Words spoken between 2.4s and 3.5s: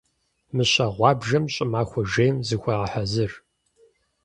зыхуегъэхьэзыр.